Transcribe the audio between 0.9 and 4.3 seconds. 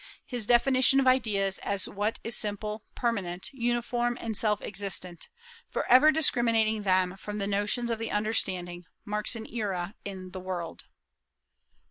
of ideas as what is simple, permanent, uniform,